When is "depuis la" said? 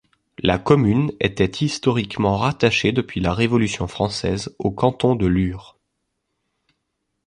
2.91-3.35